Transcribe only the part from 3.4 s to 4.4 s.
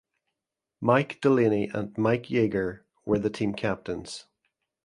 captains.